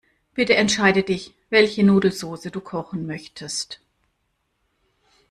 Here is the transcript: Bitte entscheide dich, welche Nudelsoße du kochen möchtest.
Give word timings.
Bitte 0.33 0.55
entscheide 0.55 1.03
dich, 1.03 1.35
welche 1.51 1.83
Nudelsoße 1.83 2.49
du 2.49 2.59
kochen 2.59 3.05
möchtest. 3.05 3.81